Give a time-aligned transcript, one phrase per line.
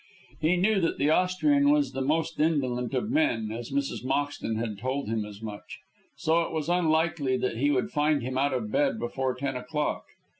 [0.39, 4.03] He knew that the Austrian was the most indolent of men, as Mrs.
[4.03, 5.77] Moxton had told him as much,
[6.17, 10.05] so it was unlikely that he would find him out of bed before ten o'clock.